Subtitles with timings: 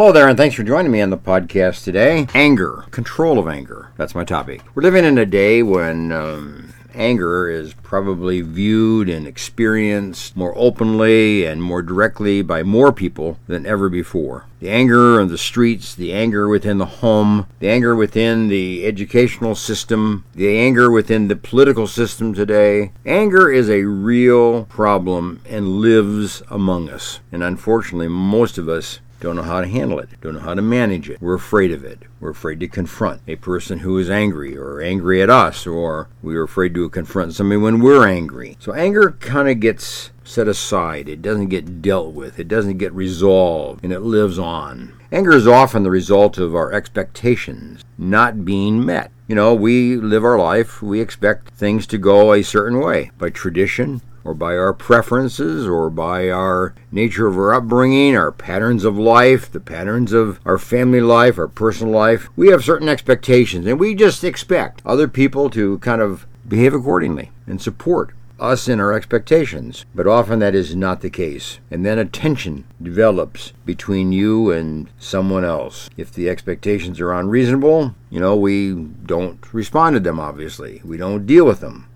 [0.00, 2.26] Hello there, and thanks for joining me on the podcast today.
[2.32, 3.90] Anger, control of anger.
[3.98, 4.62] That's my topic.
[4.74, 11.44] We're living in a day when um, anger is probably viewed and experienced more openly
[11.44, 14.46] and more directly by more people than ever before.
[14.60, 19.54] The anger in the streets, the anger within the home, the anger within the educational
[19.54, 22.92] system, the anger within the political system today.
[23.04, 27.20] Anger is a real problem and lives among us.
[27.30, 30.62] And unfortunately, most of us don't know how to handle it, don't know how to
[30.62, 31.20] manage it.
[31.20, 32.00] We're afraid of it.
[32.20, 36.42] We're afraid to confront a person who is angry or angry at us, or we're
[36.42, 38.56] afraid to confront somebody when we're angry.
[38.60, 42.92] So anger kind of gets set aside, it doesn't get dealt with, it doesn't get
[42.92, 44.92] resolved, and it lives on.
[45.12, 49.10] Anger is often the result of our expectations not being met.
[49.26, 53.30] You know, we live our life, we expect things to go a certain way by
[53.30, 58.98] tradition, or by our preferences or by our nature of our upbringing, our patterns of
[58.98, 62.28] life, the patterns of our family life, our personal life.
[62.36, 67.30] We have certain expectations and we just expect other people to kind of behave accordingly
[67.46, 71.60] and support us in our expectations, but often that is not the case.
[71.70, 75.90] And then a tension develops between you and someone else.
[75.96, 80.80] If the expectations are unreasonable, you know, we don't respond to them, obviously.
[80.84, 81.86] We don't deal with them.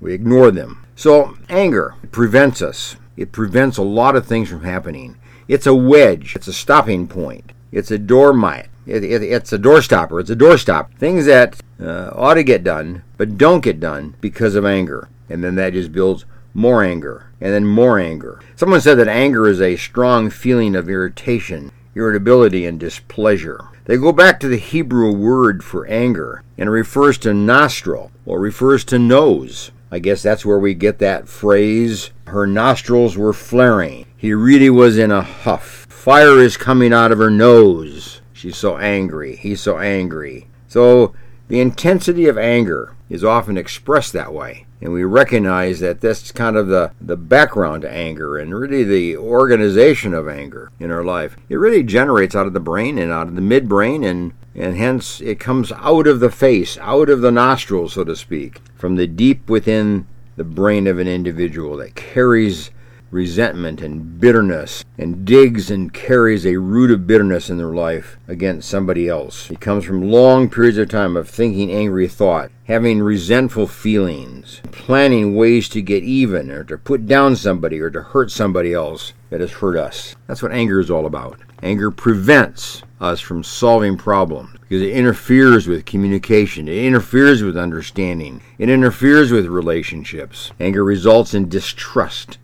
[0.00, 0.84] We ignore them.
[1.00, 2.96] So, anger prevents us.
[3.16, 5.16] It prevents a lot of things from happening.
[5.48, 10.20] It's a wedge, it's a stopping point, it's a doormat, it, it, it's a doorstopper,
[10.20, 10.92] it's a doorstop.
[10.98, 15.08] Things that uh, ought to get done, but don't get done because of anger.
[15.30, 18.38] And then that just builds more anger, and then more anger.
[18.54, 23.68] Someone said that anger is a strong feeling of irritation, irritability, and displeasure.
[23.86, 28.38] They go back to the Hebrew word for anger, and it refers to nostril, or
[28.38, 29.70] refers to nose.
[29.90, 32.10] I guess that's where we get that phrase.
[32.26, 34.06] Her nostrils were flaring.
[34.16, 35.86] He really was in a huff.
[35.88, 38.20] Fire is coming out of her nose.
[38.32, 39.36] She's so angry.
[39.36, 40.48] He's so angry.
[40.68, 41.14] So
[41.48, 44.66] the intensity of anger is often expressed that way.
[44.80, 49.16] And we recognize that that's kind of the, the background to anger and really the
[49.16, 51.36] organization of anger in our life.
[51.48, 55.20] It really generates out of the brain and out of the midbrain and and hence
[55.20, 59.06] it comes out of the face, out of the nostrils, so to speak, from the
[59.06, 62.70] deep within the brain of an individual that carries
[63.10, 68.70] resentment and bitterness and digs and carries a root of bitterness in their life against
[68.70, 69.50] somebody else.
[69.50, 75.34] It comes from long periods of time of thinking angry thought, having resentful feelings, planning
[75.34, 79.40] ways to get even or to put down somebody or to hurt somebody else that
[79.40, 80.16] has hurt us.
[80.26, 81.38] That's what anger is all about.
[81.62, 88.42] Anger prevents us from solving problems because it interferes with communication, it interferes with understanding,
[88.58, 90.52] it interferes with relationships.
[90.60, 92.38] Anger results in distrust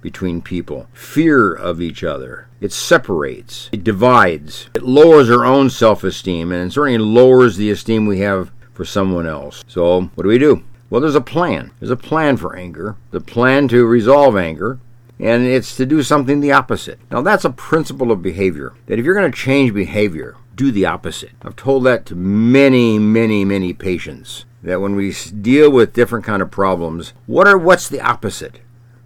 [0.00, 2.46] between people, fear of each other.
[2.60, 7.70] It separates, it divides, it lowers our own self esteem, and it certainly lowers the
[7.70, 9.64] esteem we have for someone else.
[9.66, 10.62] So, what do we do?
[10.90, 11.70] Well, there's a plan.
[11.80, 14.78] There's a plan for anger, the plan to resolve anger,
[15.18, 16.98] and it's to do something the opposite.
[17.10, 20.86] Now, that's a principle of behavior that if you're going to change behavior, do the
[20.86, 21.32] opposite.
[21.42, 26.42] I've told that to many, many, many patients that when we deal with different kind
[26.42, 28.60] of problems, what are what's the opposite?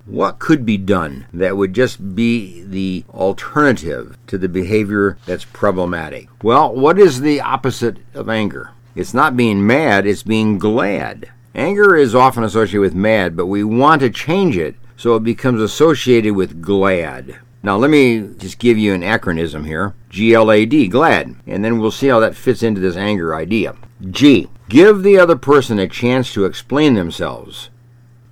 [0.07, 6.29] What could be done that would just be the alternative to the behavior that's problematic?
[6.43, 8.71] Well, what is the opposite of anger?
[8.95, 11.31] It's not being mad, it's being glad.
[11.55, 15.63] Anger is often associated with mad, but we want to change it so it becomes
[15.63, 17.39] associated with glad.
[17.63, 22.09] Now, let me just give you an acronym here GLAD, glad, and then we'll see
[22.09, 23.77] how that fits into this anger idea.
[24.11, 27.71] G, give the other person a chance to explain themselves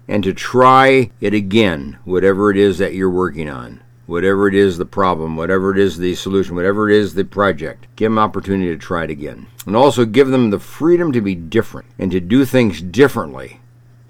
[0.08, 4.76] and to try it again, whatever it is that you're working on, whatever it is
[4.76, 7.86] the problem, whatever it is the solution, whatever it is the project.
[7.94, 9.46] Give them opportunity to try it again.
[9.66, 13.60] And also give them the freedom to be different and to do things differently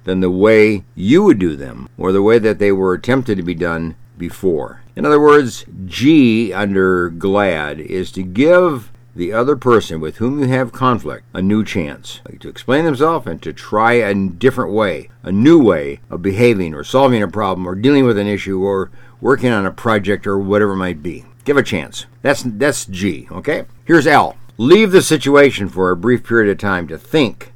[0.07, 3.43] than the way you would do them or the way that they were attempted to
[3.43, 4.81] be done before.
[4.95, 10.47] In other words, G under glad is to give the other person with whom you
[10.47, 15.11] have conflict a new chance like to explain themselves and to try a different way,
[15.23, 18.91] a new way of behaving or solving a problem or dealing with an issue or
[19.21, 21.25] working on a project or whatever it might be.
[21.45, 22.07] Give a chance.
[22.23, 23.65] That's that's G, okay?
[23.85, 24.37] Here's L.
[24.57, 27.53] Leave the situation for a brief period of time to think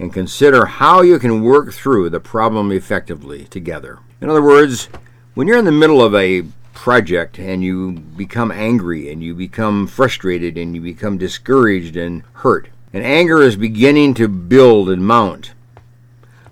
[0.00, 3.98] and consider how you can work through the problem effectively together.
[4.22, 4.88] In other words,
[5.34, 9.86] when you're in the middle of a project and you become angry and you become
[9.86, 15.52] frustrated and you become discouraged and hurt, and anger is beginning to build and mount,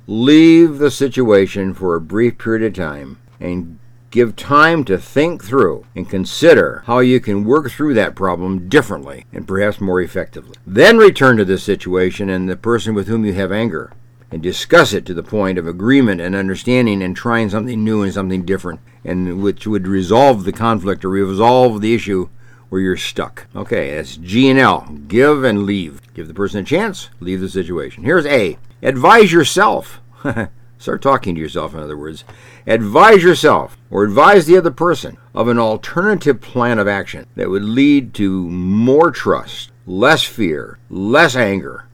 [0.06, 3.78] leave the situation for a brief period of time and
[4.10, 9.26] Give time to think through and consider how you can work through that problem differently
[9.32, 10.56] and perhaps more effectively.
[10.66, 13.92] Then return to the situation and the person with whom you have anger
[14.30, 18.12] and discuss it to the point of agreement and understanding and trying something new and
[18.12, 22.28] something different and which would resolve the conflict or resolve the issue
[22.70, 23.46] where you're stuck.
[23.54, 24.88] Okay, that's G and L.
[25.06, 26.00] Give and leave.
[26.14, 28.04] Give the person a chance, leave the situation.
[28.04, 28.58] Here's A.
[28.82, 30.00] Advise yourself.
[30.78, 32.24] Start talking to yourself, in other words.
[32.66, 37.64] Advise yourself or advise the other person of an alternative plan of action that would
[37.64, 41.86] lead to more trust, less fear, less anger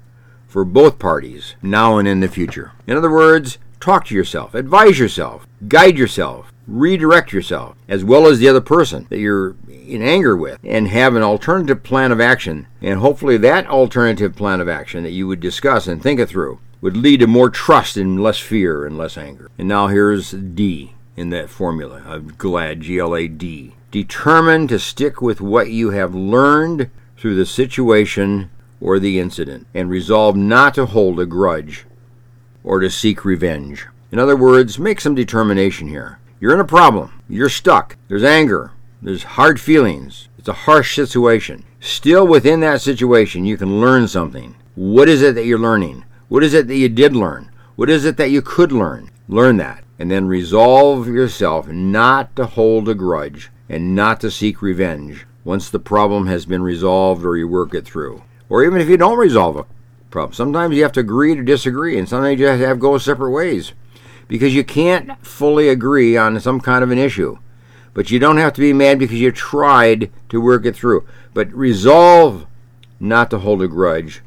[0.46, 2.72] for both parties now and in the future.
[2.86, 8.38] In other words, talk to yourself, advise yourself, guide yourself, redirect yourself, as well as
[8.38, 12.66] the other person that you're in anger with, and have an alternative plan of action.
[12.82, 16.60] And hopefully, that alternative plan of action that you would discuss and think it through
[16.84, 19.50] would lead to more trust and less fear and less anger.
[19.56, 23.74] And now here's D in that formula of GLAD, G L A D.
[23.90, 28.50] Determined to stick with what you have learned through the situation
[28.82, 31.86] or the incident, and resolve not to hold a grudge
[32.62, 33.86] or to seek revenge.
[34.12, 36.18] In other words, make some determination here.
[36.38, 37.22] You're in a problem.
[37.30, 37.96] You're stuck.
[38.08, 38.72] There's anger.
[39.00, 40.28] There's hard feelings.
[40.36, 41.64] It's a harsh situation.
[41.80, 44.54] Still within that situation, you can learn something.
[44.74, 46.04] What is it that you're learning?
[46.28, 47.50] What is it that you did learn?
[47.76, 49.10] What is it that you could learn?
[49.28, 49.84] Learn that.
[49.98, 55.68] And then resolve yourself not to hold a grudge and not to seek revenge once
[55.68, 58.22] the problem has been resolved or you work it through.
[58.48, 59.66] Or even if you don't resolve a
[60.10, 60.32] problem.
[60.32, 63.30] Sometimes you have to agree to disagree, and sometimes you have to have go separate
[63.30, 63.72] ways
[64.28, 67.38] because you can't fully agree on some kind of an issue.
[67.92, 71.06] But you don't have to be mad because you tried to work it through.
[71.32, 72.46] But resolve
[72.98, 74.22] not to hold a grudge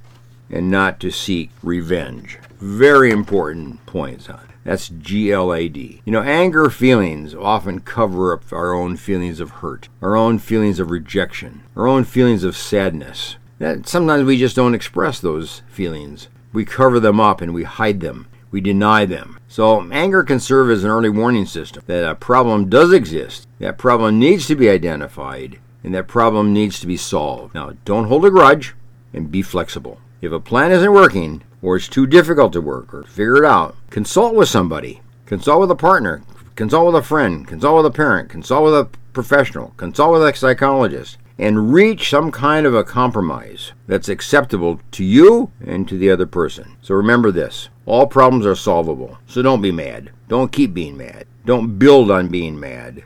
[0.50, 2.40] and not to seek revenge.
[2.60, 6.02] Very important points on that's G L A D.
[6.04, 10.82] You know, anger feelings often cover up our own feelings of hurt, our own feelings
[10.82, 13.38] of rejection, our own feelings of sadness.
[13.60, 16.28] That sometimes we just don't express those feelings.
[16.52, 18.28] We cover them up and we hide them.
[18.52, 19.40] We deny them.
[19.48, 23.78] So, anger can serve as an early warning system that a problem does exist, that
[23.78, 27.56] problem needs to be identified, and that problem needs to be solved.
[27.56, 28.76] Now, don't hold a grudge
[29.14, 30.02] and be flexible.
[30.20, 33.76] If a plan isn't working, or it's too difficult to work, or figure it out,
[33.92, 35.02] consult with somebody.
[35.28, 36.24] Consult with a partner.
[36.56, 37.48] Consult with a friend.
[37.48, 38.30] Consult with a parent.
[38.30, 39.74] Consult with a professional.
[39.78, 41.18] Consult with a psychologist.
[41.38, 46.26] And reach some kind of a compromise that's acceptable to you and to the other
[46.26, 46.78] person.
[46.82, 49.20] So remember this all problems are solvable.
[49.28, 50.10] So don't be mad.
[50.28, 51.26] Don't keep being mad.
[51.46, 53.04] Don't build on being mad.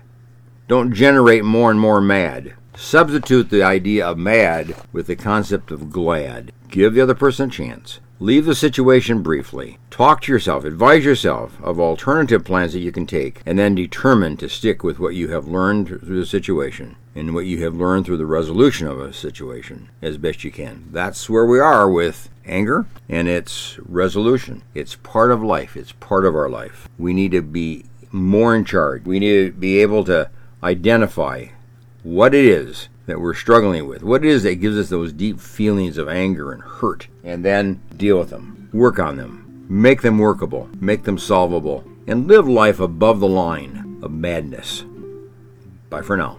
[0.70, 2.54] Don't generate more and more mad.
[2.82, 6.52] Substitute the idea of mad with the concept of glad.
[6.68, 8.00] Give the other person a chance.
[8.20, 9.78] Leave the situation briefly.
[9.92, 14.36] Talk to yourself, advise yourself of alternative plans that you can take, and then determine
[14.38, 18.08] to stick with what you have learned through the situation and what you have learned
[18.08, 20.90] through the resolution of a situation as best you can.
[20.92, 24.64] That's where we are with anger and its resolution.
[24.74, 26.90] It's part of life, it's part of our life.
[26.98, 29.06] We need to be more in charge.
[29.06, 30.32] We need to be able to
[30.64, 31.50] identify
[32.04, 35.40] what it is that we're struggling with, what it is that gives us those deep
[35.40, 40.18] feelings of anger and hurt, and then deal with them, work on them, make them
[40.18, 44.84] workable, make them solvable, and live life above the line of madness.
[45.90, 46.38] Bye for now.